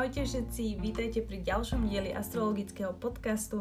[0.00, 3.60] Ahojte všetci, vítajte pri ďalšom dieli astrologického podcastu.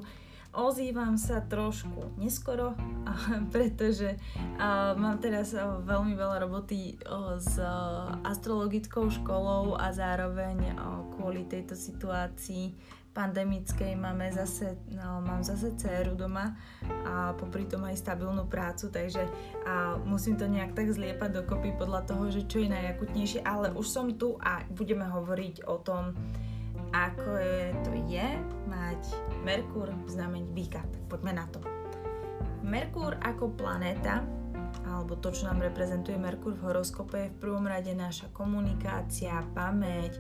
[0.56, 2.80] Ozývam sa trošku neskoro,
[3.54, 4.16] pretože
[4.96, 6.96] mám teraz veľmi veľa roboty
[7.44, 7.60] s
[8.24, 10.80] astrologickou školou a zároveň
[11.20, 12.72] kvôli tejto situácii
[13.14, 16.56] pandemickej máme zase, no, mám zase dceru doma
[17.04, 19.26] a popri tom aj stabilnú prácu, takže
[19.66, 23.88] a musím to nejak tak zliepať dokopy podľa toho, že čo je najakutnejšie, ale už
[23.90, 26.14] som tu a budeme hovoriť o tom,
[26.90, 28.28] ako je, to je
[28.66, 29.02] mať
[29.46, 30.82] Merkur v znamení býka.
[30.82, 31.62] Tak poďme na to.
[32.66, 34.26] Merkur ako planéta
[34.88, 40.20] alebo to, čo nám reprezentuje Merkur v horoskope, je v prvom rade naša komunikácia, pamäť,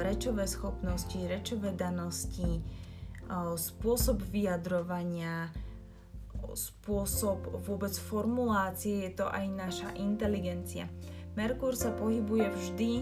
[0.00, 2.64] rečové schopnosti, rečové danosti,
[3.56, 5.48] spôsob vyjadrovania,
[6.52, 10.90] spôsob vôbec formulácie, je to aj naša inteligencia.
[11.32, 12.92] Merkur sa pohybuje vždy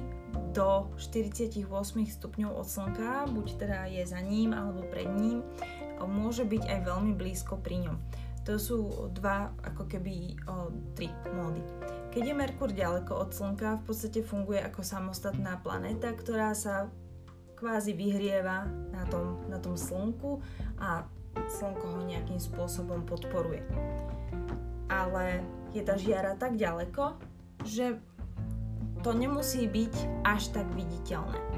[0.55, 1.67] do 48
[2.07, 5.43] stupňov od Slnka, buď teda je za ním alebo pred ním,
[5.99, 7.97] môže byť aj veľmi blízko pri ňom.
[8.49, 11.61] To sú dva, ako keby o, tri módy.
[12.11, 16.91] Keď je Merkur ďaleko od Slnka, v podstate funguje ako samostatná planéta, ktorá sa
[17.61, 20.41] kvázi vyhrieva na tom, na tom Slnku
[20.81, 21.05] a
[21.61, 23.63] Slnko ho nejakým spôsobom podporuje.
[24.91, 27.15] Ale je tá žiara tak ďaleko,
[27.63, 28.01] že
[29.05, 29.95] to nemusí byť
[30.27, 31.50] až tak viditeľné.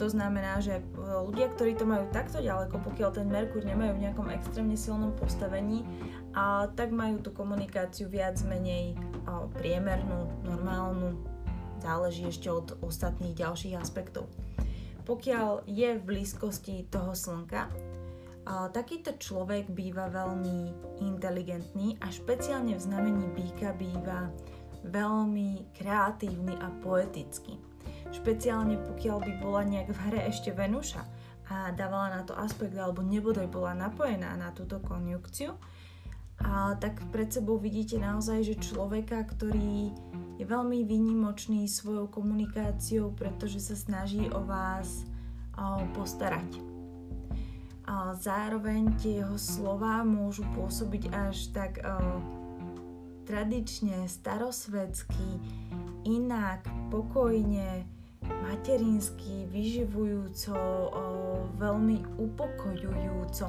[0.00, 0.82] To znamená, že e,
[1.28, 5.84] ľudia, ktorí to majú takto ďaleko, pokiaľ ten Merkur nemajú v nejakom extrémne silnom postavení,
[6.32, 8.96] a tak majú tú komunikáciu viac menej
[9.28, 11.20] a, priemernú, normálnu,
[11.84, 14.24] záleží ešte od ostatných ďalších aspektov.
[15.04, 20.72] Pokiaľ je v blízkosti toho slnka, a, takýto človek býva veľmi
[21.04, 24.32] inteligentný a špeciálne v znamení býka býva
[24.80, 27.69] veľmi kreatívny a poetický
[28.10, 31.02] špeciálne pokiaľ by bola nejak v hre ešte Venuša
[31.50, 35.58] a dávala na to aspekt alebo nebodaj bola napojená na túto konjukciu,
[36.40, 39.92] a tak pred sebou vidíte naozaj, že človeka, ktorý
[40.40, 45.04] je veľmi výnimočný svojou komunikáciou, pretože sa snaží o vás
[45.92, 46.64] postarať.
[47.84, 51.84] A zároveň tie jeho slova môžu pôsobiť až tak
[53.28, 55.44] tradične, starosvedsky,
[56.08, 57.84] inak, pokojne,
[58.26, 60.56] materinsky, vyživujúco,
[61.56, 63.46] veľmi upokojujúco.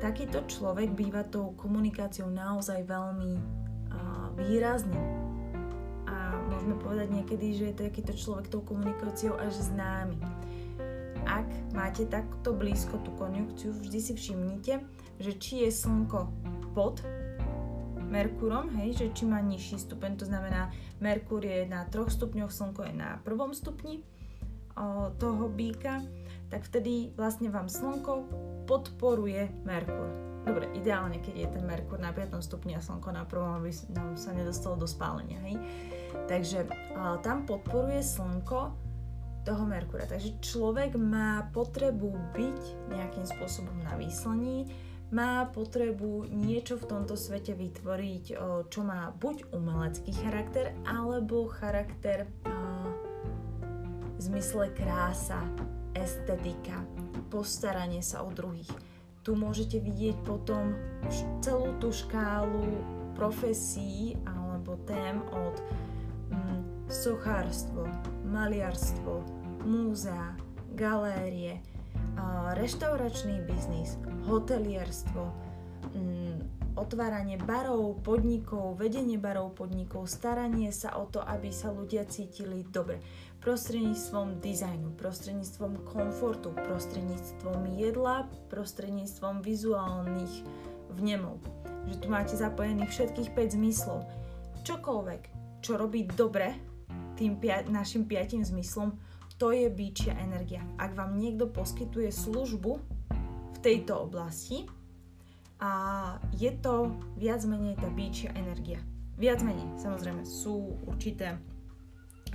[0.00, 3.36] Takýto človek býva tou komunikáciou naozaj veľmi
[4.40, 5.02] výrazný.
[6.08, 10.16] A môžeme povedať niekedy, že je takýto človek tou komunikáciou až známy.
[11.28, 11.46] Ak
[11.76, 14.80] máte takto blízko tú konjunkciu, vždy si všimnite,
[15.20, 16.32] že či je slnko
[16.72, 17.04] pod
[18.10, 22.90] Merkurom, hej, že či má nižší stupeň, to znamená Merkur je na 3 stupňoch, Slnko
[22.90, 24.02] je na prvom stupni
[24.74, 26.02] o, toho býka,
[26.50, 28.26] tak vtedy vlastne vám Slnko
[28.66, 30.10] podporuje Merkur.
[30.42, 33.70] Dobre, ideálne, keď je ten Merkur na 5 stupni a Slnko na prvom, aby
[34.18, 35.56] sa nedostalo do spálenia, hej.
[36.26, 36.66] Takže
[36.98, 38.90] o, tam podporuje Slnko
[39.44, 40.04] toho Merkura.
[40.04, 42.60] Takže človek má potrebu byť
[42.92, 44.68] nejakým spôsobom na výslení,
[45.10, 48.24] má potrebu niečo v tomto svete vytvoriť,
[48.70, 52.30] čo má buď umelecký charakter, alebo charakter
[54.14, 55.42] v zmysle krása,
[55.98, 56.78] estetika,
[57.32, 58.70] postaranie sa o druhých.
[59.26, 60.78] Tu môžete vidieť potom
[61.42, 62.80] celú tú škálu
[63.18, 65.56] profesí alebo tém od
[66.32, 67.84] mm, sochárstvo,
[68.24, 69.20] maliarstvo,
[69.66, 70.38] múzea,
[70.72, 71.60] galérie,
[72.56, 75.22] reštauračný biznis, hotelierstvo,
[75.94, 82.62] mm, otváranie barov, podnikov, vedenie barov, podnikov, staranie sa o to, aby sa ľudia cítili
[82.66, 83.02] dobre.
[83.40, 90.44] Prostredníctvom dizajnu, prostredníctvom komfortu, prostredníctvom jedla, prostredníctvom vizuálnych
[91.00, 91.40] vnemov.
[91.88, 94.04] Že tu máte zapojených všetkých 5 zmyslov.
[94.68, 95.22] Čokoľvek,
[95.64, 96.52] čo robí dobre
[97.16, 98.96] tým pia- našim piatým zmyslom,
[99.40, 100.60] to je byčia energia.
[100.76, 102.76] Ak vám niekto poskytuje službu
[103.56, 104.68] v tejto oblasti
[105.56, 105.72] a
[106.36, 108.84] je to viac menej tá byčia energia.
[109.16, 111.40] Viac menej, samozrejme, sú určité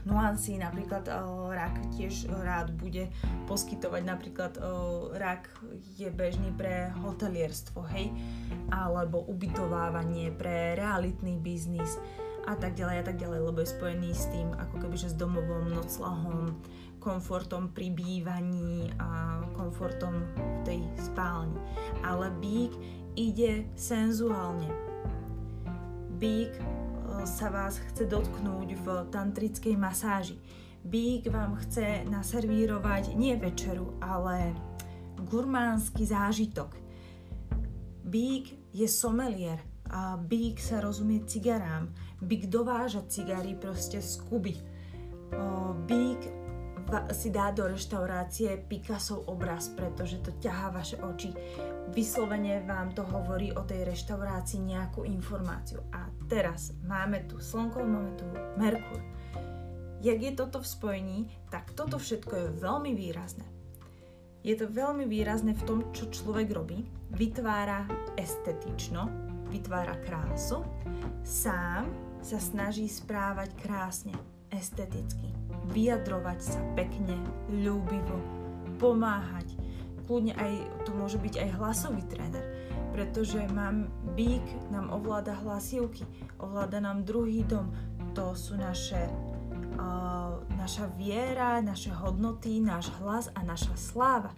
[0.06, 3.10] nuancy, napríklad uh, rak tiež rád bude
[3.50, 5.50] poskytovať, napríklad uh, rak
[5.98, 8.13] je bežný pre hotelierstvo, hej,
[8.69, 11.98] alebo ubytovávanie pre realitný biznis
[12.45, 15.18] a tak ďalej a tak ďalej, lebo je spojený s tým ako keby, že s
[15.18, 16.53] domovom, noclahom,
[17.01, 21.57] komfortom pri bývaní a komfortom v tej spálni.
[22.06, 22.74] Ale bík
[23.18, 24.69] ide senzuálne.
[26.18, 26.62] Bík e,
[27.25, 30.38] sa vás chce dotknúť v tantrickej masáži.
[30.86, 34.53] Bík vám chce naservírovať nie večeru, ale
[35.18, 36.77] gurmánsky zážitok.
[38.06, 39.75] Bík je somelier
[40.25, 41.93] Bík sa rozumie cigarám.
[42.21, 44.55] Bík dováža cigary proste z Kuby.
[45.85, 46.21] Bík
[47.17, 51.33] si dá do reštaurácie Picasso obraz, pretože to ťahá vaše oči.
[51.89, 55.81] Vyslovene vám to hovorí o tej reštaurácii nejakú informáciu.
[55.89, 58.25] A teraz máme tu Slnko, máme tu
[58.61, 59.01] Merkur
[60.05, 63.45] jak je toto v spojení, tak toto všetko je veľmi výrazné.
[64.45, 66.85] Je to veľmi výrazné v tom, čo človek robí.
[67.09, 69.09] Vytvára estetično,
[69.56, 70.68] vytvára krásu,
[71.24, 71.88] sám
[72.19, 74.12] sa snaží správať krásne,
[74.52, 75.31] esteticky,
[75.72, 77.16] vyjadrovať sa pekne,
[77.48, 78.19] ľúbivo,
[78.75, 79.56] pomáhať.
[80.04, 80.54] Kľudne aj,
[80.84, 82.44] to môže byť aj hlasový tréner,
[82.92, 83.88] pretože mám
[84.19, 84.44] bík,
[84.75, 86.04] nám ovláda hlasivky,
[86.38, 87.72] ovláda nám druhý dom,
[88.12, 89.07] to sú naše
[90.56, 94.34] naša viera, naše hodnoty, náš hlas a naša sláva.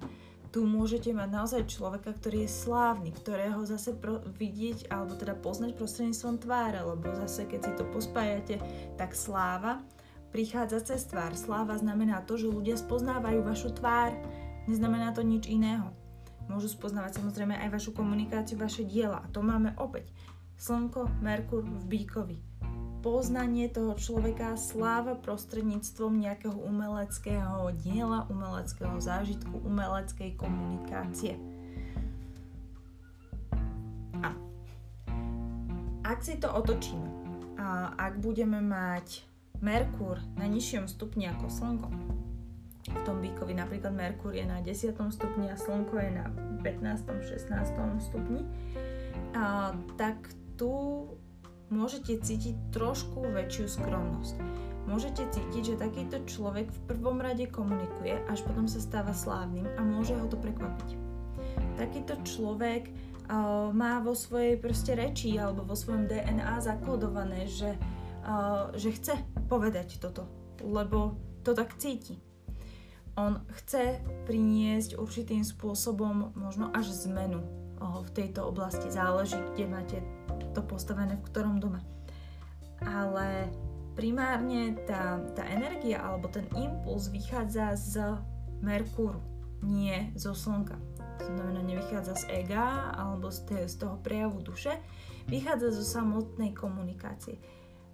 [0.58, 5.78] Tu môžete mať naozaj človeka, ktorý je slávny, ktorého zase pro, vidieť alebo teda poznať
[5.78, 8.58] prostredníctvom tváre, lebo zase keď si to pospájate,
[8.98, 9.86] tak sláva
[10.34, 11.38] prichádza cez tvár.
[11.38, 14.18] Sláva znamená to, že ľudia spoznávajú vašu tvár,
[14.66, 15.94] neznamená to nič iného.
[16.50, 19.22] Môžu spoznávať samozrejme aj vašu komunikáciu, vaše diela.
[19.22, 20.10] A to máme opäť.
[20.58, 22.47] Slnko, Merkur v Bíkovi
[23.02, 31.38] poznanie toho človeka, sláva prostredníctvom nejakého umeleckého diela, umeleckého zážitku, umeleckej komunikácie.
[34.22, 34.34] A
[36.08, 37.08] ak si to otočíme,
[37.58, 39.26] a ak budeme mať
[39.60, 41.90] Merkur na nižšom stupni ako Slnko,
[42.88, 44.96] v tom bíkovi napríklad Merkur je na 10.
[45.12, 46.26] stupni a Slnko je na
[46.64, 47.04] 15.
[47.28, 47.52] 16.
[48.00, 48.46] stupni,
[49.36, 50.16] a, tak
[50.56, 51.06] tu
[51.70, 54.36] môžete cítiť trošku väčšiu skromnosť.
[54.88, 59.84] Môžete cítiť, že takýto človek v prvom rade komunikuje, až potom sa stáva slávnym a
[59.84, 60.96] môže ho to prekvapiť.
[61.76, 67.76] Takýto človek uh, má vo svojej proste reči alebo vo svojom DNA zakodované, že,
[68.24, 69.20] uh, že chce
[69.52, 70.24] povedať toto,
[70.64, 72.24] lebo to tak cíti.
[73.20, 78.88] On chce priniesť určitým spôsobom možno až zmenu uh, v tejto oblasti.
[78.88, 80.00] Záleží, kde máte
[80.58, 81.86] to postavené v ktorom dome.
[82.82, 83.46] Ale
[83.94, 88.18] primárne tá, tá energia alebo ten impuls vychádza z
[88.66, 89.22] Merkúru,
[89.62, 90.82] nie zo Slnka.
[91.22, 94.74] To znamená, nevychádza z ega alebo z, te, z toho prejavu duše,
[95.30, 97.38] vychádza zo samotnej komunikácie.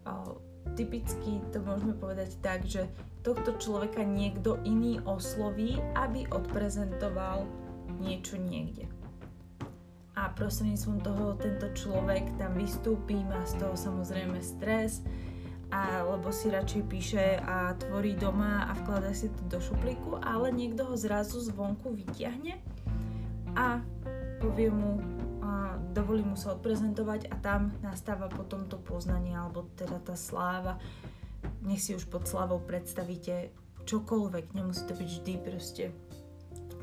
[0.07, 0.39] O,
[0.79, 2.87] typicky to môžeme povedať tak, že
[3.23, 7.47] tohto človeka niekto iný osloví, aby odprezentoval
[8.03, 8.87] niečo niekde
[10.13, 15.01] a prostredníctvom toho tento človek tam vystúpi, má z toho samozrejme stres,
[15.73, 20.85] alebo si radšej píše a tvorí doma a vkladá si to do šuplíku, ale niekto
[20.85, 22.61] ho zrazu zvonku vyťahne
[23.57, 23.81] a
[24.37, 25.01] povie mu,
[25.41, 30.77] a dovolí mu sa odprezentovať a tam nastáva potom to poznanie alebo teda tá sláva.
[31.65, 33.49] Nech si už pod slávou predstavíte
[33.89, 35.83] čokoľvek, nemusí to byť vždy proste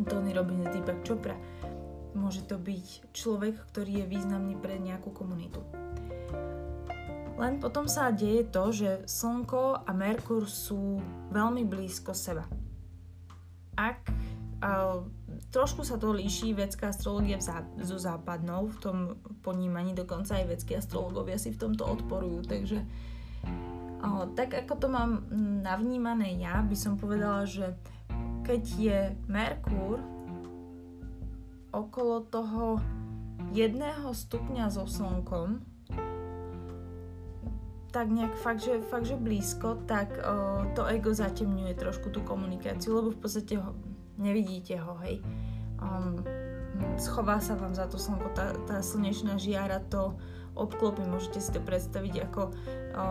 [0.09, 1.37] Tony Robbins, Deepak Chopra
[2.13, 5.63] Môže to byť človek, ktorý je významný pre nejakú komunitu.
[7.41, 11.01] Len potom sa deje to, že Slnko a Merkur sú
[11.33, 12.45] veľmi blízko seba.
[13.81, 14.13] Ak
[14.61, 15.01] a,
[15.49, 18.99] trošku sa to líši vedská astrologia zá, so západnou v tom
[19.41, 22.85] ponímaní, dokonca aj vedskí astrologovia si v tomto odporujú, takže
[24.05, 25.25] a, tak ako to mám
[25.65, 27.73] navnímané ja, by som povedala, že
[28.45, 28.99] keď je
[29.33, 30.20] Merkur
[31.71, 32.79] okolo toho
[33.55, 35.63] jedného stupňa so slnkom,
[37.91, 43.03] tak nejak fakt, že, fakt, že blízko, tak o, to ego zatemňuje trošku tú komunikáciu,
[43.03, 43.75] lebo v podstate ho,
[44.15, 45.19] nevidíte ho, hej.
[45.83, 46.23] Um,
[47.03, 50.15] schová sa vám za to slnko, tá, tá slnečná žiara to
[50.55, 53.07] obklopí, môžete si to predstaviť ako o,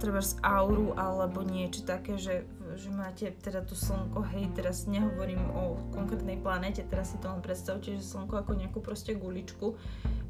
[0.00, 5.40] treba z auru alebo niečo také, že že máte teda to slnko, hej, teraz nehovorím
[5.54, 9.78] o konkrétnej planéte, teraz si to len predstavte, že slnko ako nejakú proste guličku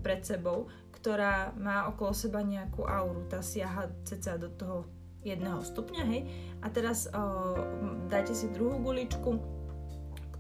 [0.01, 4.79] pred sebou, ktorá má okolo seba nejakú auru, tá siaha ceca do toho
[5.21, 6.23] jedného stupňa, hej,
[6.65, 7.21] a teraz o,
[8.09, 9.37] dajte si druhú guličku,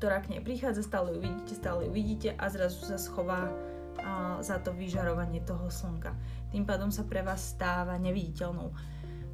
[0.00, 3.52] ktorá k nej prichádza, stále ju vidíte, stále ju vidíte a zrazu sa schová
[4.00, 6.16] a, za to vyžarovanie toho slnka.
[6.48, 8.72] Tým pádom sa pre vás stáva neviditeľnou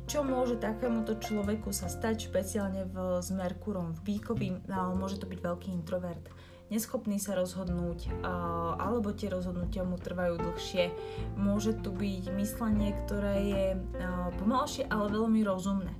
[0.07, 4.49] čo môže takémuto človeku sa stať, špeciálne v, s Merkurom v Bíkovi,
[4.95, 6.23] môže to byť veľký introvert,
[6.67, 8.11] neschopný sa rozhodnúť,
[8.79, 10.91] alebo tie rozhodnutia mu trvajú dlhšie.
[11.39, 13.65] Môže tu byť myslenie, ktoré je
[14.43, 15.95] pomalšie, ale veľmi rozumné.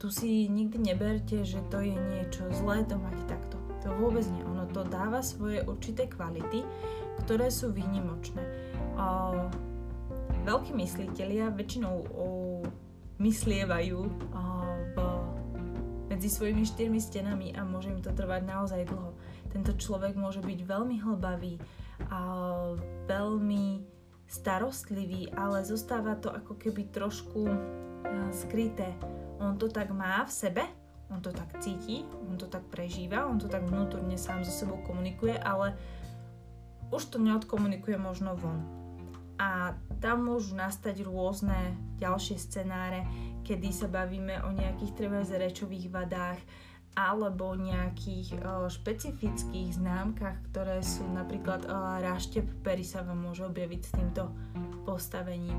[0.00, 3.56] Tu si nikdy neberte, že to je niečo zlé to mať takto.
[3.84, 4.44] To vôbec nie.
[4.44, 6.64] Ono to dáva svoje určité kvality,
[7.24, 8.40] ktoré sú výnimočné.
[10.40, 11.96] Veľkí mysliteľia väčšinou
[13.20, 14.00] myslievajú
[14.90, 14.96] v,
[16.08, 19.12] medzi svojimi štyrmi stenami a môže im to trvať naozaj dlho.
[19.52, 21.60] Tento človek môže byť veľmi hlbavý
[22.08, 22.20] a
[23.06, 23.84] veľmi
[24.30, 27.50] starostlivý, ale zostáva to ako keby trošku
[28.32, 28.94] skryté.
[29.42, 30.64] On to tak má v sebe,
[31.10, 34.78] on to tak cíti, on to tak prežíva, on to tak vnútorne sám so sebou
[34.86, 35.74] komunikuje, ale
[36.94, 38.62] už to neodkomunikuje možno von.
[39.38, 43.04] A tam môžu nastať rôzne ďalšie scenáre,
[43.44, 46.40] kedy sa bavíme o nejakých treba rečových vadách,
[46.98, 53.80] alebo nejakých uh, špecifických známkach, ktoré sú napríklad uh, ráštep pery sa vám môže objaviť
[53.86, 54.34] s týmto
[54.82, 55.54] postavením.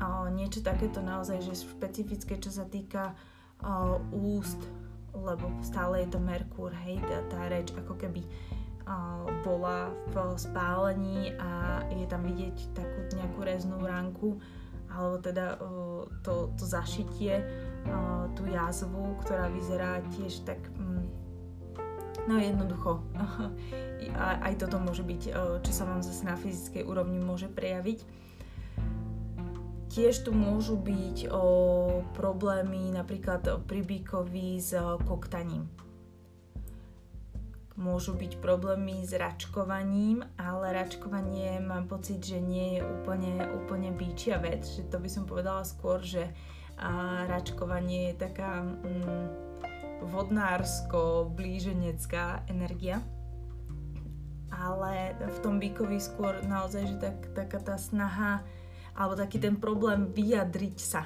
[0.00, 4.58] Uh, niečo takéto naozaj, že špecifické, čo sa týka uh, úst,
[5.12, 8.24] lebo stále je to Merkúr, hej, tá, tá reč ako keby
[9.42, 14.38] bola v spálení a je tam vidieť takú nejakú reznú ránku,
[14.96, 15.60] alebo teda
[16.24, 17.44] to, to zašitie,
[18.34, 21.06] tú jazvu, ktorá vyzerá tiež tak um,
[22.26, 23.06] No jednoducho,
[24.46, 25.22] aj toto môže byť,
[25.62, 28.02] čo sa vám zase na fyzickej úrovni môže prejaviť.
[29.94, 31.30] Tiež tu môžu byť
[32.18, 34.74] problémy napríklad pri bíkovi s
[35.06, 35.70] koktaním.
[37.76, 44.40] Môžu byť problémy s račkovaním, ale račkovanie mám pocit, že nie je úplne, úplne bíčia
[44.40, 46.32] vec, že to by som povedala skôr, že
[46.76, 49.28] a račkovanie je taká mm,
[50.12, 53.00] vodnársko-blíženecká energia
[54.52, 58.40] ale v tom bíkovi skôr naozaj, že tak, taká tá snaha
[58.96, 61.04] alebo taký ten problém vyjadriť sa.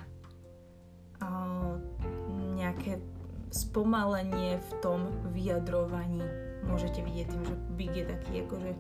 [2.54, 3.02] nejaké
[3.50, 6.22] spomalenie v tom vyjadrovaní.
[6.68, 8.70] Môžete vidieť tým, že Big je taký akože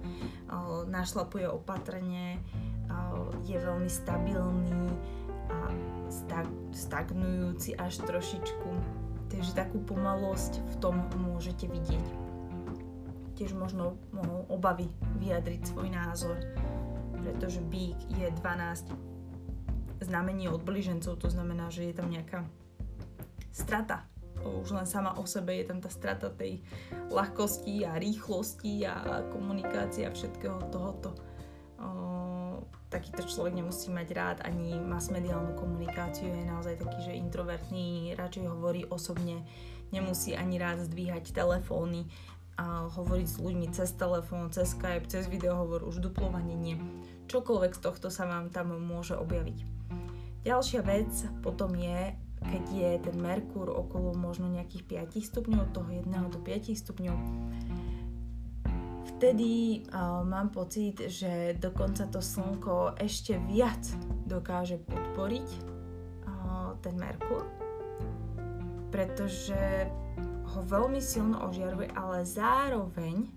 [0.88, 2.40] našlapuje opatrne,
[3.46, 4.90] je veľmi stabilný
[5.50, 5.72] a
[6.74, 8.70] stagnujúci až trošičku.
[9.30, 12.06] Takže takú pomalosť v tom môžete vidieť.
[13.38, 14.90] Tiež možno mohol obavy
[15.22, 16.36] vyjadriť svoj názor
[17.20, 18.90] pretože bík je 12
[20.00, 22.48] znamení od blížencov, to znamená, že je tam nejaká
[23.52, 24.09] strata.
[24.44, 26.60] Už len sama o sebe je tam tá strata tej
[27.12, 31.12] ľahkosti a rýchlosti a komunikácia všetkého tohoto.
[31.80, 32.60] O,
[32.92, 38.84] takýto človek nemusí mať rád ani masmediálnu komunikáciu, je naozaj taký, že introvertný, radšej hovorí
[38.88, 39.44] osobne,
[39.92, 42.08] nemusí ani rád zdvíhať telefóny,
[42.60, 46.76] a hovoriť s ľuďmi cez telefón, cez Skype, cez videohovor, už duplovanie nie
[47.30, 49.62] čokoľvek z tohto sa vám tam môže objaviť.
[50.42, 51.10] Ďalšia vec
[51.46, 56.40] potom je, keď je ten Merkúr okolo možno nejakých 5 stupňov, od toho 1 do
[56.40, 57.16] 5 stupňov,
[59.20, 63.84] vtedy uh, mám pocit, že dokonca to Slnko ešte viac
[64.24, 65.48] dokáže podporiť
[66.24, 67.44] uh, ten Merkúr,
[68.88, 69.92] pretože
[70.56, 73.28] ho veľmi silno ožiaruje, ale zároveň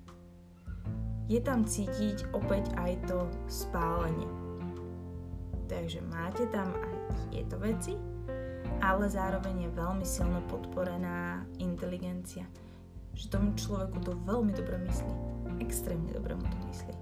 [1.27, 3.19] je tam cítiť opäť aj to
[3.51, 4.27] spálenie.
[5.67, 6.95] Takže máte tam aj
[7.31, 8.12] tieto veci,
[8.83, 12.43] ale zároveň je veľmi silno podporená inteligencia.
[13.15, 15.13] Že tomu človeku to veľmi dobre myslí.
[15.63, 16.93] Extrémne dobre mu to myslí.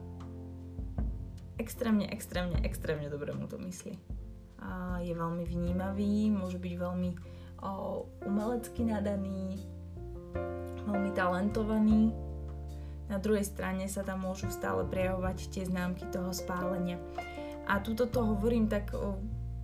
[1.58, 3.98] Extrémne, extrémne, extrémne dobre mu to myslí.
[4.62, 7.12] A je veľmi vnímavý, môže byť veľmi
[7.66, 9.58] o, umelecky nadaný,
[10.86, 12.14] veľmi talentovaný,
[13.12, 16.96] na druhej strane sa tam môžu stále prejavovať tie známky toho spálenia.
[17.68, 18.96] A tuto to hovorím tak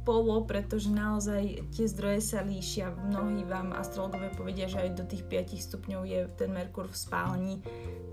[0.08, 2.96] polo, pretože naozaj tie zdroje sa líšia.
[2.96, 7.56] Mnohí vám astrologové povedia, že aj do tých 5 stupňov je ten Merkur v spálení.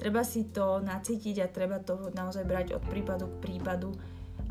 [0.03, 3.95] Treba si to nacítiť a treba to naozaj brať od prípadu k prípadu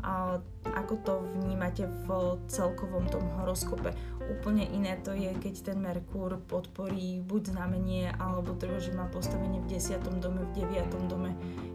[0.04, 0.36] a
[0.76, 2.08] ako to vnímate v
[2.48, 3.92] celkovom tom horoskope.
[4.24, 9.64] Úplne iné to je, keď ten Merkúr podporí buď znamenie, alebo treba, že má postavenie
[9.64, 10.00] v 10.
[10.20, 11.08] dome, v 9.
[11.08, 11.32] dome.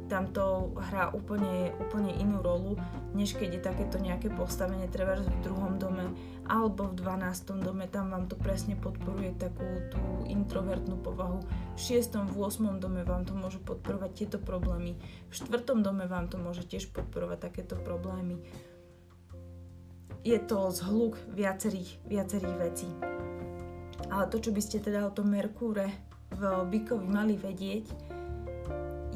[0.09, 2.73] Tam to hrá úplne, úplne inú rolu,
[3.13, 6.09] než keď je takéto nejaké postavenie treba v druhom dome
[6.49, 7.61] alebo v 12.
[7.61, 11.45] dome, tam vám to presne podporuje takú tú introvertnú povahu.
[11.77, 12.25] V 6.
[12.25, 12.81] v 8.
[12.81, 14.97] dome vám to môže podporovať tieto problémy.
[15.29, 15.61] V 4.
[15.77, 18.41] dome vám to môže tiež podporovať takéto problémy.
[20.25, 22.89] Je to zhluk viacerých, viacerých vecí.
[24.09, 25.85] Ale to, čo by ste teda o tom Merkúre
[26.33, 28.08] v Bykovi mali vedieť,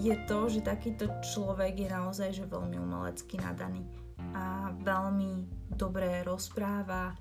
[0.03, 3.87] je to, že takýto človek je naozaj že veľmi umelecky nadaný
[4.35, 7.15] a veľmi dobre rozpráva,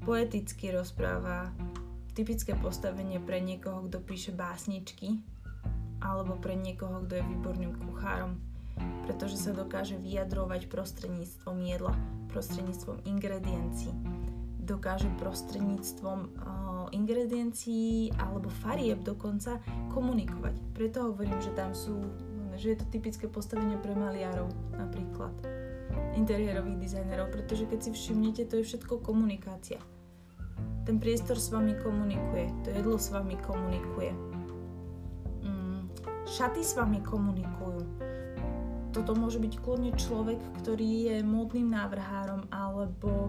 [0.00, 1.52] poeticky rozpráva,
[2.16, 5.20] typické postavenie pre niekoho, kto píše básničky
[6.00, 8.40] alebo pre niekoho, kto je výborným kuchárom,
[9.04, 11.92] pretože sa dokáže vyjadrovať prostredníctvom jedla,
[12.32, 13.92] prostredníctvom ingrediencií.
[14.66, 19.62] Dokáže prostredníctvom uh, ingrediencií alebo farieb dokonca
[19.94, 20.58] komunikovať.
[20.74, 22.02] Preto hovorím, že tam sú,
[22.58, 25.30] že je to typické postavenie pre maliarov napríklad,
[26.18, 29.78] interiérových dizajnerov, pretože keď si všimnete, to je všetko komunikácia.
[30.82, 34.10] Ten priestor s vami komunikuje, to jedlo s vami komunikuje.
[35.46, 35.90] Mm,
[36.26, 37.82] šaty s vami komunikujú.
[38.90, 43.28] Toto môže byť kľudne človek, ktorý je módnym návrhárom alebo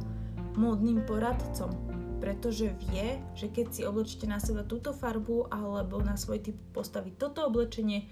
[0.57, 6.41] módnym poradcom pretože vie, že keď si oblečíte na seba túto farbu alebo na svoj
[6.41, 8.09] typ postaviť toto oblečenie,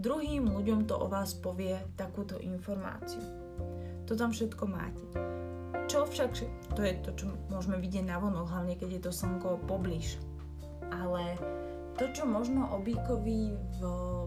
[0.00, 3.22] druhým ľuďom to o vás povie takúto informáciu.
[4.08, 5.04] To tam všetko máte.
[5.86, 6.30] Čo však,
[6.72, 10.16] to je to, čo môžeme vidieť na vonok, hlavne keď je to slnko poblíž.
[10.88, 11.36] Ale
[12.00, 13.80] to, čo možno o Bíkovi, v,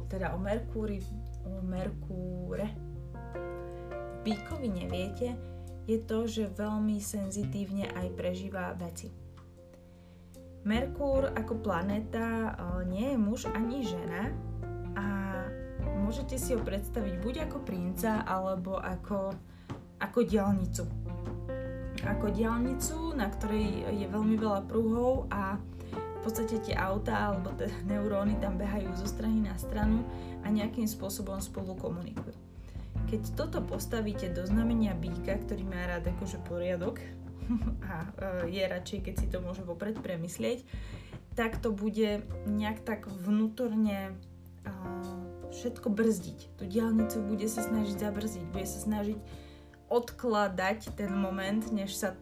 [0.05, 1.01] teda o Merkúri,
[1.49, 2.69] o Merkúre,
[4.21, 5.33] Bíkovi neviete,
[5.85, 9.13] je to, že veľmi senzitívne aj prežíva veci.
[10.65, 12.51] Merkúr ako planéta e,
[12.89, 14.33] nie je muž ani žena
[14.97, 15.05] a
[16.01, 19.29] môžete si ho predstaviť buď ako princa alebo ako,
[20.01, 20.89] ako diálnicu.
[22.01, 25.61] Ako diálnicu, na ktorej je veľmi veľa pruhov a
[25.93, 30.01] v podstate tie autá alebo tie neuróny tam behajú zo strany na stranu
[30.41, 32.44] a nejakým spôsobom spolu komunikujú.
[33.05, 36.99] Keď toto postavíte do znamenia býka, ktorý má rád akože poriadok
[37.91, 38.09] a
[38.45, 40.65] e, je radšej, keď si to môže vopred premyslieť,
[41.37, 44.15] tak to bude nejak tak vnútorne
[45.55, 46.39] všetko brzdiť.
[46.59, 49.19] Tú diálnicu bude sa snažiť zabrzdiť, bude sa snažiť
[49.87, 52.19] odkladať ten moment, než sa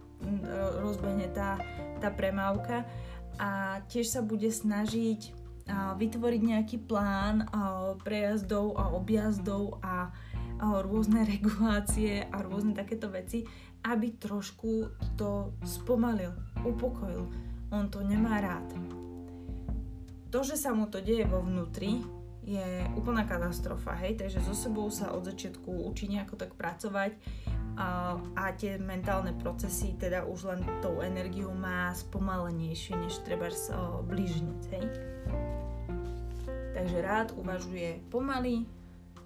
[0.80, 1.60] rozbehne tá,
[2.00, 2.88] tá premávka
[3.42, 5.34] a tiež sa bude snažiť
[5.98, 7.48] vytvoriť nejaký plán
[8.04, 10.12] prejazdov a objazdov a
[10.80, 13.44] rôzne regulácie a rôzne takéto veci,
[13.84, 14.88] aby trošku
[15.20, 16.32] to spomalil,
[16.64, 17.28] upokojil.
[17.74, 18.72] On to nemá rád.
[20.32, 22.02] To, že sa mu to deje vo vnútri,
[22.44, 27.16] je úplná katastrofa, hej, takže so sebou sa od začiatku učí nejako tak pracovať
[27.80, 33.48] a, a tie mentálne procesy teda už len tou energiou má spomalenejšie než treba
[34.04, 34.86] blížnic, hej.
[36.76, 38.68] Takže rád uvažuje pomaly,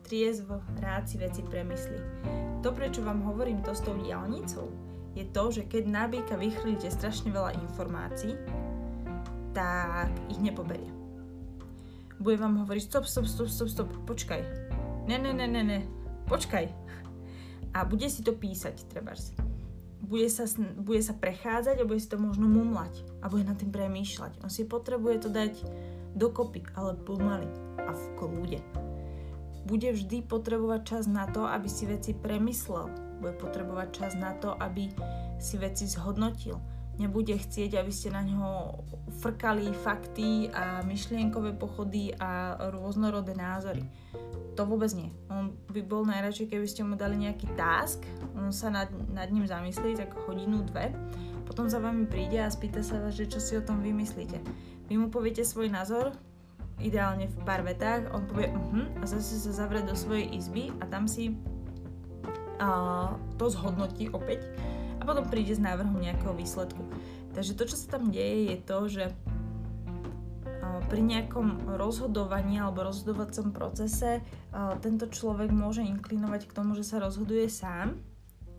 [0.07, 1.99] triezvo, rád si veci premyslí.
[2.63, 4.71] To, prečo vám hovorím to s tou diálnicou,
[5.11, 8.39] je to, že keď na býka vychrlíte strašne veľa informácií,
[9.51, 10.87] tak ich nepoberie.
[12.21, 14.41] Bude vám hovoriť stop, stop, stop, stop, stop, počkaj.
[15.09, 15.79] Ne, ne, ne, ne, ne,
[16.29, 16.69] počkaj.
[17.73, 19.33] A bude si to písať, trebárs.
[20.01, 20.45] Bude sa,
[20.77, 24.39] bude sa prechádzať a bude si to možno mumlať a bude na tým premýšľať.
[24.45, 25.53] On si potrebuje to dať
[26.13, 27.49] dokopy, ale pomaly
[27.81, 28.86] a v kľude
[29.67, 32.87] bude vždy potrebovať čas na to, aby si veci premyslel.
[33.19, 34.87] Bude potrebovať čas na to, aby
[35.37, 36.55] si veci zhodnotil.
[36.97, 38.81] Nebude chcieť, aby ste na ňo
[39.21, 43.85] frkali fakty a myšlienkové pochody a rôznorodé názory.
[44.57, 45.13] To vôbec nie.
[45.29, 48.01] On by bol najradšej, keby ste mu dali nejaký task,
[48.33, 50.89] on sa nad, nad ním zamyslí tak hodinu, dve,
[51.45, 54.41] potom za vami príde a spýta sa vás, že čo si o tom vymyslíte.
[54.89, 56.17] Vy mu poviete svoj názor,
[56.77, 60.85] ideálne v pár vetách, on povie uh-huh, a zase sa zavrie do svojej izby a
[60.85, 61.33] tam si
[62.61, 64.45] uh, to zhodnotí opäť
[64.97, 66.81] a potom príde s návrhom nejakého výsledku.
[67.33, 69.05] Takže to, čo sa tam deje, je to, že
[70.87, 74.23] pri nejakom rozhodovaní alebo rozhodovacom procese
[74.79, 77.99] tento človek môže inklinovať k tomu, že sa rozhoduje sám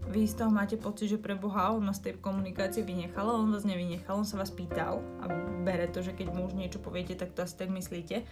[0.08, 3.68] vy z toho máte pocit, že pre Boha on vás tej komunikácie vynechal, on vás
[3.68, 5.28] nevynechal, on sa vás pýtal a
[5.62, 8.24] bere to, že keď mu už niečo poviete, tak to asi tak myslíte.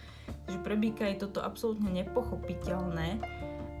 [0.49, 3.21] Takže pre Bíka je toto absolútne nepochopiteľné,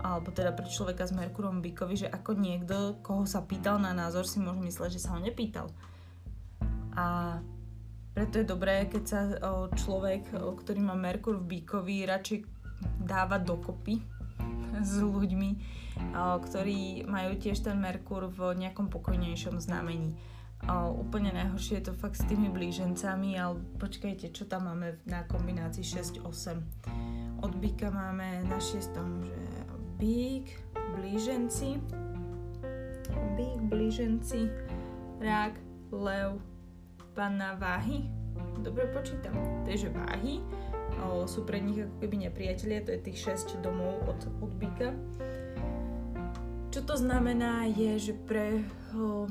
[0.05, 4.29] alebo teda pre človeka s Merkurom Bíkovi, že ako niekto, koho sa pýtal na názor,
[4.29, 5.73] si môže mysleť, že sa ho nepýtal.
[6.93, 7.37] A
[8.13, 9.21] preto je dobré, keď sa
[9.73, 12.45] človek, ktorý má Merkur v Bíkovi, radšej
[13.01, 14.16] dáva dokopy
[14.81, 15.49] s ľuďmi,
[16.17, 20.17] ktorí majú tiež ten Merkur v nejakom pokojnejšom znamení.
[20.67, 25.85] Úplne najhoršie je to fakt s tými blížencami, ale počkajte, čo tam máme na kombinácii
[25.85, 27.45] 6-8.
[27.45, 28.89] Od Bíka máme na 6,
[29.21, 29.37] že
[30.01, 30.49] Bík,
[30.97, 31.77] blíženci,
[33.37, 34.49] Bík, blíženci,
[35.21, 35.61] Rák,
[35.93, 36.41] Lev,
[37.13, 38.09] Panna, Váhy.
[38.57, 39.37] Dobre počítam.
[39.65, 40.41] Takže Váhy
[41.27, 44.19] sú pre nich ako keby nepriatelia, to je tých 6 domov od,
[44.55, 44.95] Bíka.
[46.71, 48.63] Čo to znamená je, že pre
[48.95, 49.27] o,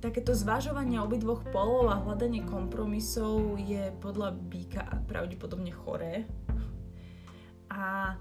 [0.00, 6.24] takéto zvažovanie obidvoch polov a hľadanie kompromisov je podľa býka pravdepodobne choré.
[7.68, 8.16] A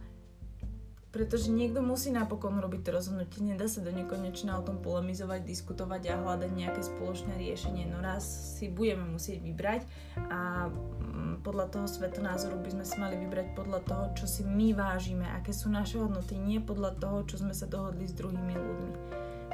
[1.17, 6.13] pretože niekto musí napokon robiť to rozhodnutie, nedá sa do nekonečna o tom polemizovať, diskutovať
[6.13, 7.89] a hľadať nejaké spoločné riešenie.
[7.89, 8.21] No raz
[8.61, 9.81] si budeme musieť vybrať
[10.29, 14.77] a mm, podľa toho svetonázoru by sme si mali vybrať podľa toho, čo si my
[14.77, 18.91] vážime, aké sú naše hodnoty, nie podľa toho, čo sme sa dohodli s druhými ľuďmi.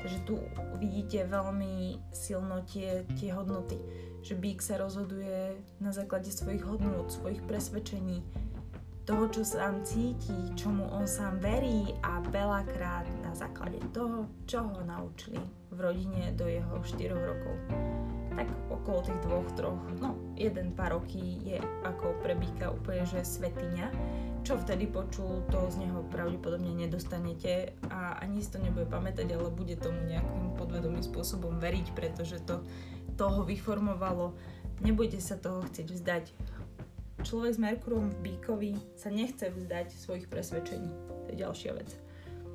[0.03, 0.35] Takže tu
[0.83, 3.79] vidíte veľmi silno tie, tie hodnoty,
[4.19, 8.19] že Bík sa rozhoduje na základe svojich hodnot, svojich presvedčení,
[9.03, 14.79] toho, čo sám cíti, čomu on sám verí a veľakrát na základe toho, čo ho
[14.79, 15.43] naučili
[15.75, 17.55] v rodine do jeho 4 rokov.
[18.33, 23.87] Tak okolo tých dvoch, troch, no jeden pár roky je ako prebíka úplne, že svetiňa.
[24.43, 29.51] Čo vtedy počul, to z neho pravdepodobne nedostanete a ani si to nebude pamätať, ale
[29.51, 32.63] bude tomu nejakým podvedomým spôsobom veriť, pretože to
[33.15, 34.35] toho vyformovalo.
[34.83, 36.23] Nebudete sa toho chcieť vzdať
[37.23, 40.91] človek s Merkurom v Bíkovi sa nechce vzdať svojich presvedčení.
[41.25, 41.89] To je ďalšia vec.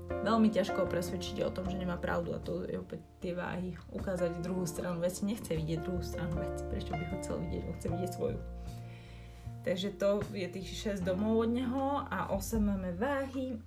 [0.08, 3.76] Veľmi ťažko presvedčiť o tom, že nemá pravdu a to je opäť tie váhy.
[3.92, 5.24] Ukázať druhú stranu veci.
[5.28, 6.64] Nechce vidieť druhú stranu veci.
[6.68, 7.62] Prečo by ho chcel vidieť?
[7.64, 8.38] On chce vidieť svoju.
[9.68, 13.60] Takže to je tých 6 domov od neho a 8 máme váhy.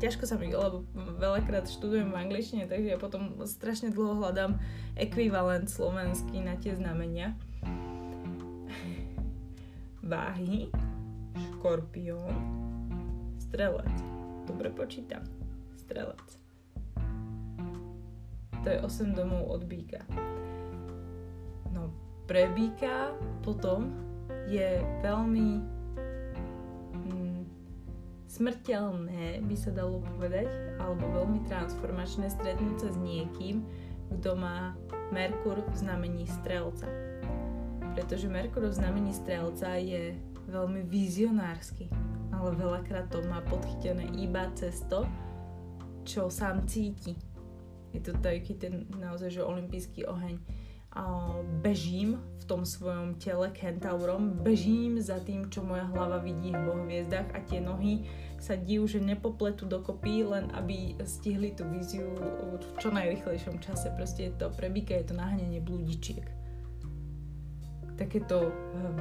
[0.00, 0.84] Ťažko sa mi, lebo
[1.20, 4.58] veľakrát študujem v angličtine, takže ja potom strašne dlho hľadám
[4.98, 7.36] ekvivalent slovenský na tie znamenia
[10.04, 10.68] váhy,
[11.32, 12.36] škorpión,
[13.40, 13.96] strelec.
[14.44, 15.24] Dobre počítam.
[15.80, 16.20] Strelec.
[18.64, 20.04] To je 8 domov od býka.
[21.72, 21.92] No,
[22.28, 23.12] pre býka
[23.44, 23.92] potom
[24.48, 25.48] je veľmi
[26.96, 27.40] mm,
[28.28, 30.48] smrteľné, by sa dalo povedať,
[30.80, 33.64] alebo veľmi transformačné stretnúť sa s niekým,
[34.20, 34.76] kto má
[35.12, 36.88] Merkur v znamení strelca
[37.94, 40.18] pretože Merkur v znamení strelca je
[40.50, 41.86] veľmi vizionársky,
[42.34, 45.06] ale veľakrát to má podchytené iba cez to,
[46.02, 47.14] čo sám cíti.
[47.94, 50.36] Je to taký ten naozaj, že olimpijský oheň.
[51.62, 57.30] Bežím v tom svojom tele kentaurom, bežím za tým, čo moja hlava vidí vo hviezdach
[57.34, 58.06] a tie nohy
[58.38, 63.90] sa div, že nepopletú dokopy, len aby stihli tú víziu v čo najrychlejšom čase.
[63.94, 66.43] Proste je to prebíka, je to nahnenie blúdičiek
[67.94, 68.52] takéto eh,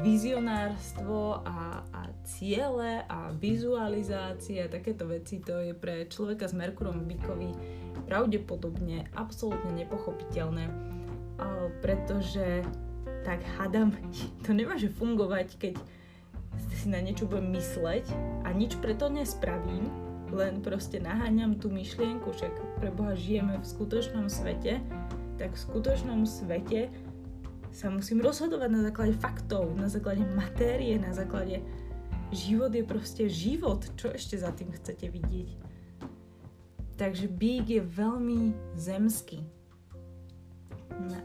[0.01, 7.51] vizionárstvo a, a ciele a vizualizácie, takéto veci, to je pre človeka s Merkurom bykovi
[8.07, 10.65] pravdepodobne absolútne nepochopiteľné,
[11.79, 12.65] pretože
[13.23, 13.95] tak hadam,
[14.45, 15.75] to nemôže fungovať, keď
[16.73, 18.05] si na niečo budem mysleť
[18.45, 19.89] a nič preto nespravím,
[20.33, 24.81] len proste naháňam tú myšlienku, však pre Boha žijeme v skutočnom svete,
[25.37, 26.89] tak v skutočnom svete
[27.73, 31.65] sa musím rozhodovať na základe faktov, na základe matérie, na základe
[32.29, 33.81] život je proste život.
[33.97, 35.49] Čo ešte za tým chcete vidieť?
[37.01, 39.41] Takže bík je veľmi zemský.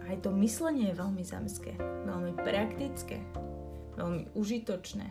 [0.09, 1.77] Aj to myslenie je veľmi zemské,
[2.09, 3.21] veľmi praktické,
[4.01, 5.05] veľmi užitočné.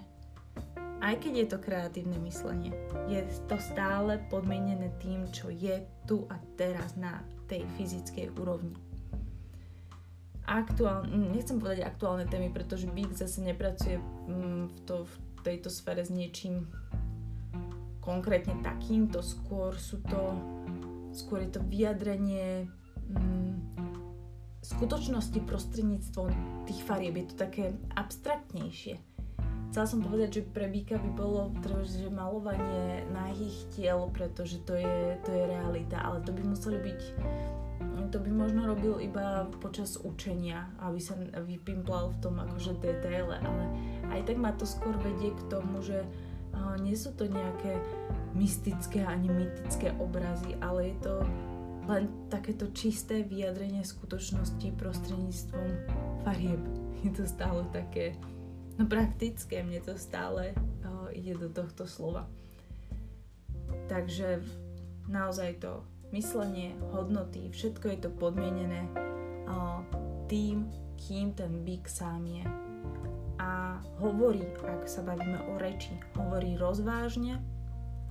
[0.98, 2.74] Aj keď je to kreatívne myslenie,
[3.06, 8.87] je to stále podmienené tým, čo je tu a teraz na tej fyzickej úrovni
[10.48, 16.02] aktuálne, nechcem povedať aktuálne témy, pretože Big zase nepracuje mm, v, to, v tejto sfere
[16.02, 16.72] s niečím
[18.00, 20.40] konkrétne takým, to skôr sú to,
[21.12, 22.72] skôr je to vyjadrenie
[23.12, 23.60] mm,
[24.64, 26.32] skutočnosti prostredníctvom
[26.64, 29.00] tých farieb, je to také abstraktnejšie.
[29.72, 31.54] Chcela som povedať, že pre Bíka by bolo
[31.86, 37.02] že malovanie nahých tiel, pretože to je, to je realita, ale to by museli byť
[38.08, 43.64] to by možno robil iba počas učenia, aby sa vypimplal v tom akože detaile, ale
[44.16, 46.08] aj tak ma to skôr vedie k tomu, že
[46.82, 47.78] nie sú to nejaké
[48.34, 51.16] mystické ani mytické obrazy, ale je to
[51.88, 55.70] len takéto čisté vyjadrenie skutočnosti prostredníctvom
[56.26, 56.60] farieb.
[57.06, 58.18] Je to stále také,
[58.78, 62.30] no praktické, mne to stále uh, ide do tohto slova.
[63.92, 64.42] Takže
[65.12, 65.84] naozaj to
[66.16, 68.88] myslenie, hodnoty, všetko je to podmienené
[70.28, 70.68] tým,
[71.00, 72.44] kým ten byk sám je.
[73.40, 77.40] A hovorí, ak sa bavíme o reči, hovorí rozvážne,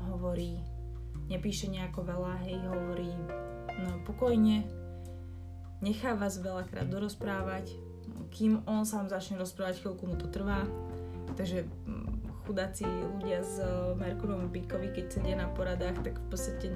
[0.08, 0.56] hovorí,
[1.28, 3.12] nepíše nejako veľa, hej, hovorí
[3.84, 4.64] no, pokojne,
[5.84, 7.68] nechá vás veľakrát dorozprávať,
[8.30, 10.64] kým on sám začne rozprávať, chvíľku mu to trvá,
[11.34, 13.58] takže mm, chudáci ľudia s
[13.98, 16.66] Merkurom Bíkovi, keď sedia na poradách, tak v podstate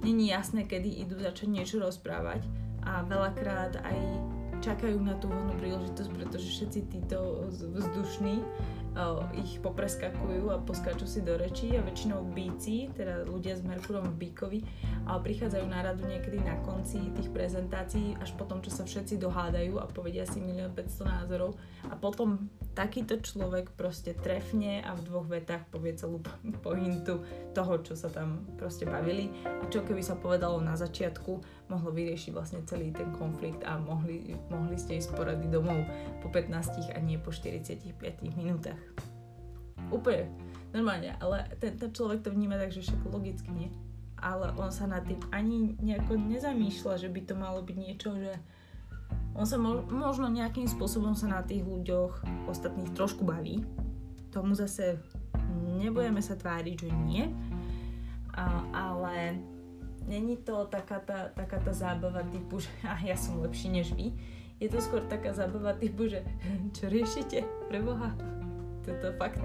[0.00, 2.42] není jasné, kedy idú začať niečo rozprávať.
[2.86, 3.98] A veľakrát aj
[4.64, 8.40] čakajú na tú vhodnú príležitosť, pretože všetci títo vzdušní
[9.36, 14.28] ich popreskakujú a poskáču si do rečí a väčšinou bíci, teda ľudia s Merkurom v
[14.28, 14.60] bíkovi,
[15.04, 19.84] prichádzajú na radu niekedy na konci tých prezentácií, až potom, čo sa všetci dohádajú a
[19.84, 21.60] povedia si milión 500 názorov
[21.92, 26.20] a potom takýto človek proste trefne a v dvoch vetách povie celú
[26.66, 31.32] pointu toho, čo sa tam proste bavili a čo keby sa povedalo na začiatku,
[31.72, 35.84] mohlo vyriešiť vlastne celý ten konflikt a mohli, mohli ste ísť porady domov
[36.20, 37.96] po 15 a nie po 45
[38.36, 38.85] minútach.
[39.92, 40.28] Úplne
[40.74, 43.70] normálne, ale ten, ten človek to vníma tak, že však logicky nie.
[44.16, 48.32] Ale on sa nad tým ani nejako nezamýšľa, že by to malo byť niečo, že
[49.36, 53.64] on sa mo- možno nejakým spôsobom sa na tých ľuďoch ostatných trošku baví.
[54.32, 55.00] Tomu zase
[55.76, 57.24] nebudeme sa tváriť, že nie.
[58.36, 59.36] A, ale
[60.08, 64.12] není to taká tá, taká tá zábava typu, že ah, ja som lepší než vy.
[64.56, 66.24] Je to skôr taká zábava typu, že
[66.72, 68.16] čo riešite, preboha?
[68.94, 69.42] To fakt,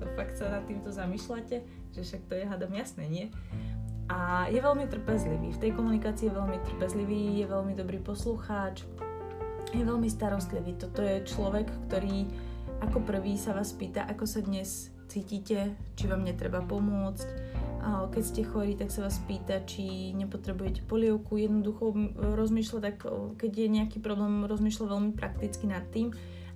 [0.00, 1.56] to fakt sa nad týmto zamýšľate,
[1.94, 3.26] že však to je hádam jasné, nie?
[4.10, 8.84] A je veľmi trpezlivý, v tej komunikácii je veľmi trpezlivý, je veľmi dobrý poslucháč,
[9.72, 10.76] je veľmi starostlivý.
[10.76, 12.28] Toto je človek, ktorý
[12.84, 17.28] ako prvý sa vás pýta, ako sa dnes cítite, či vám netreba pomôcť,
[17.84, 21.36] keď ste chorí, tak sa vás pýta, či nepotrebujete polievku.
[21.36, 23.08] Jednoducho rozmýšľa tak,
[23.40, 26.12] keď je nejaký problém, rozmýšľa veľmi prakticky nad tým,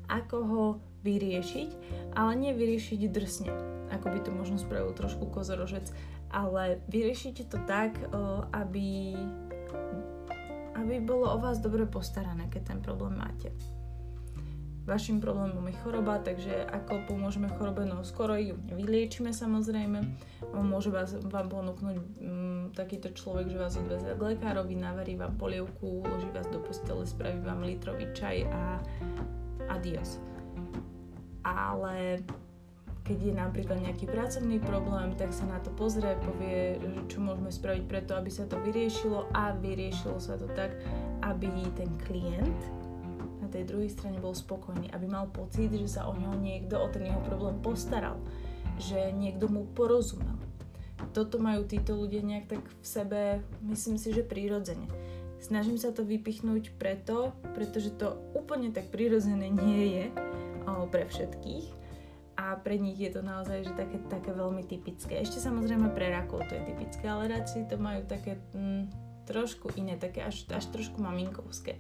[0.08, 0.64] ako ho
[1.02, 1.70] vyriešiť,
[2.18, 3.52] ale nie vyriešiť drsne,
[3.94, 5.88] ako by to možno spravil trošku kozorožec,
[6.28, 7.96] ale vyriešite to tak,
[8.52, 9.16] aby,
[10.76, 13.54] aby bolo o vás dobre postarané, keď ten problém máte.
[14.88, 20.00] Vašim problémom je choroba, takže ako pomôžeme chorobe, no skoro ju vyliečíme samozrejme.
[20.64, 26.08] Môže vás, vám ponúknuť mm, takýto človek, že vás odveze k lekárovi, navarí vám polievku,
[26.08, 28.80] uloží vás do postele, spraví vám litrový čaj a
[29.68, 30.16] adios
[31.48, 32.20] ale
[33.08, 36.76] keď je napríklad nejaký pracovný problém, tak sa na to pozrie, povie,
[37.08, 40.76] čo môžeme spraviť preto, aby sa to vyriešilo a vyriešilo sa to tak,
[41.24, 42.60] aby ten klient
[43.40, 46.92] na tej druhej strane bol spokojný, aby mal pocit, že sa o neho niekto, o
[46.92, 48.20] ten jeho problém postaral,
[48.76, 50.36] že niekto mu porozumel.
[51.16, 53.20] Toto majú títo ľudia nejak tak v sebe,
[53.64, 54.84] myslím si, že prírodzene.
[55.40, 60.04] Snažím sa to vypichnúť preto, pretože to úplne tak prírodzené nie je,
[60.92, 61.78] pre všetkých
[62.38, 65.18] a pre nich je to naozaj že také, také veľmi typické.
[65.18, 68.86] Ešte samozrejme pre rakov to je typické, ale radšej to majú také mm,
[69.26, 71.76] trošku iné, také až, až trošku maminkovské,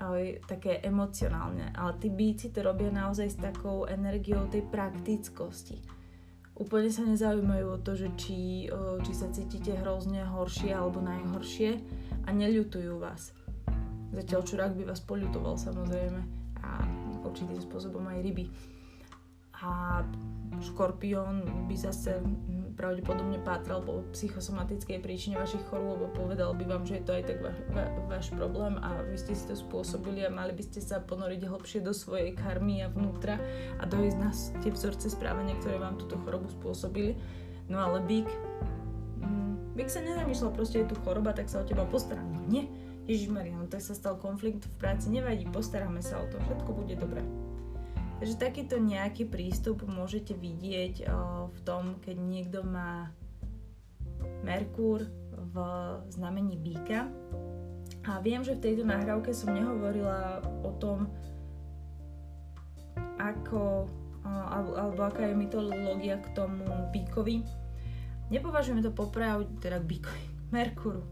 [0.00, 1.76] ale také emocionálne.
[1.76, 5.84] Ale tí bíci to robia naozaj s takou energiou tej praktickosti.
[6.56, 8.68] Úplne sa nezaujímajú o to, že či,
[9.04, 11.70] či sa cítite hrozne horšie alebo najhoršie
[12.24, 13.32] a neľutujú vás.
[14.12, 16.20] Zatiaľ čo rak by vás poľutoval samozrejme.
[16.60, 16.84] A
[17.30, 18.44] určitým spôsobom aj ryby.
[19.60, 20.00] A
[20.64, 22.16] škorpión by zase
[22.80, 27.24] pravdepodobne pátral po psychosomatickej príčine vašich chorôb a povedal by vám, že je to aj
[27.28, 30.80] tak va, va, váš problém a vy ste si to spôsobili a mali by ste
[30.80, 33.36] sa ponoriť hlbšie do svojej karmy a vnútra
[33.76, 34.32] a dojsť na
[34.64, 37.20] tie vzorce správania, ktoré vám túto chorobu spôsobili.
[37.68, 38.32] No ale bík,
[39.20, 42.24] mm, bík sa nezamýšľal, proste je tu choroba, tak sa o teba postarám.
[42.32, 42.64] No nie,
[43.10, 46.94] Ježišmaria, no tak sa stal konflikt v práci, nevadí, postaráme sa o to, všetko bude
[46.94, 47.26] dobré.
[48.22, 51.10] Takže takýto nejaký prístup môžete vidieť
[51.50, 53.10] v tom, keď niekto má
[54.44, 55.56] Merkúr v
[56.12, 57.08] znamení býka.
[58.04, 61.08] A viem, že v tejto nahrávke som nehovorila o tom,
[63.16, 63.88] ako,
[64.24, 67.42] alebo aká je mytológia k tomu býkovi.
[68.28, 71.02] Nepovažujeme to popravde, teda k býkovi, Merkúru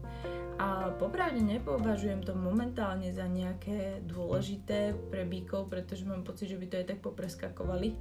[0.59, 6.65] a popravde nepovažujem to momentálne za nejaké dôležité pre bíkov, pretože mám pocit, že by
[6.67, 7.95] to aj tak popreskakovali.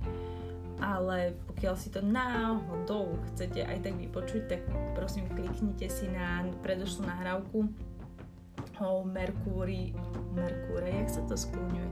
[0.82, 4.62] Ale pokiaľ si to náhodou chcete aj tak vypočuť, tak
[4.98, 7.70] prosím kliknite si na predošlú nahrávku.
[8.78, 9.94] O Merkúri,
[10.34, 11.90] Merkúre, jak sa to skloňuje,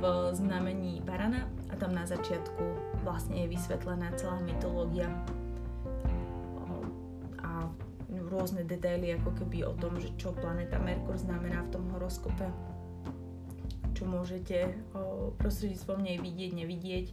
[0.00, 0.02] v
[0.32, 1.48] znamení barana.
[1.68, 2.64] A tam na začiatku
[3.04, 5.08] vlastne je vysvetlená celá mytológia
[8.32, 12.48] rôzne detaily ako keby o tom, že čo planeta Merkur znamená v tom horoskope,
[13.92, 17.06] čo môžete o, prostredníctvom nej vidieť, nevidieť.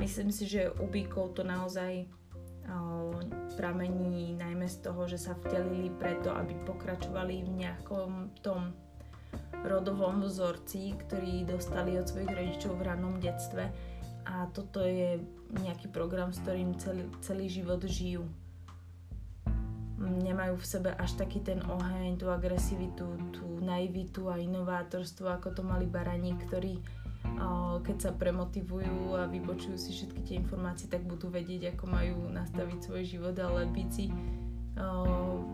[0.00, 2.08] Myslím si, že u bíkov to naozaj
[3.56, 8.10] pramení najmä z toho, že sa vtelili preto, aby pokračovali v nejakom
[8.42, 8.74] tom
[9.64, 13.70] rodovom vzorci, ktorý dostali od svojich rodičov v rannom detstve.
[14.26, 15.22] A toto je
[15.62, 18.26] nejaký program, s ktorým celý, celý život žijú
[20.06, 25.62] nemajú v sebe až taký ten oheň, tú agresivitu, tú naivitu a inovátorstvo, ako to
[25.66, 26.78] mali barani, ktorí
[27.82, 32.78] keď sa premotivujú a vypočujú si všetky tie informácie, tak budú vedieť, ako majú nastaviť
[32.86, 34.08] svoj život, ale bici,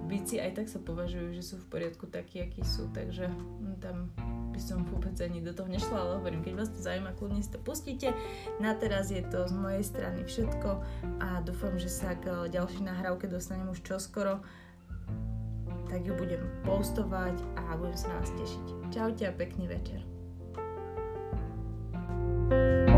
[0.06, 3.96] bici aj tak sa považujú, že sú v poriadku takí, akí sú, takže hm, tam
[4.52, 7.48] by som vôbec ani do toho nešla, ale hovorím, keď vás to zaujíma, kľudne si
[7.48, 8.12] to pustíte.
[8.60, 10.70] Na teraz je to z mojej strany všetko
[11.24, 14.44] a dúfam, že sa k ďalšej nahrávke dostanem už čoskoro
[15.92, 18.66] tak ju budem postovať a budem sa na vás tešiť.
[18.96, 20.00] Čaute a pekný večer.
[22.52, 22.91] thank you